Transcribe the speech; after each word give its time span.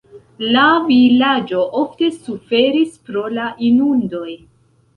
La 0.53 0.63
vilaĝo 0.87 1.61
ofte 1.83 2.09
suferis 2.17 2.99
pro 3.07 3.27
la 3.37 3.47
inundoj. 3.71 4.29